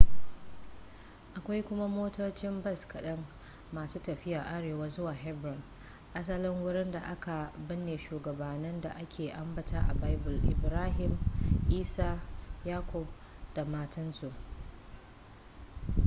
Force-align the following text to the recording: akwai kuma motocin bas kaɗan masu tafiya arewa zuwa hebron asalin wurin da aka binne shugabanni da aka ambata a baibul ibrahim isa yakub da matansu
akwai 1.37 1.61
kuma 1.63 1.87
motocin 1.87 2.61
bas 2.63 2.85
kaɗan 2.87 3.25
masu 3.73 3.99
tafiya 3.99 4.41
arewa 4.45 4.89
zuwa 4.89 5.13
hebron 5.13 5.61
asalin 6.13 6.63
wurin 6.63 6.91
da 6.91 6.99
aka 7.03 7.51
binne 7.67 7.97
shugabanni 7.97 8.81
da 8.81 8.89
aka 8.95 9.33
ambata 9.33 9.79
a 9.89 9.93
baibul 9.93 10.49
ibrahim 10.51 11.17
isa 11.69 12.19
yakub 12.65 13.05
da 13.53 13.63
matansu 13.65 14.31